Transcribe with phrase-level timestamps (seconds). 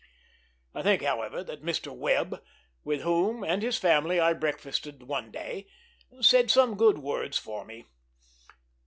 [0.73, 1.95] I think, however, that Mr.
[1.95, 2.41] Webb,
[2.83, 5.67] with whom and his family I breakfasted one day,
[6.21, 7.85] said some good words for me.